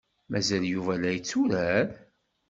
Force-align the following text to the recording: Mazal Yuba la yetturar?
Mazal 0.31 0.63
Yuba 0.73 0.93
la 1.01 1.11
yetturar? 1.15 1.87